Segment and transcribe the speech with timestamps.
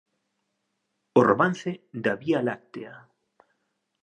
[1.19, 1.71] O romance
[2.03, 2.93] da Vía Láctea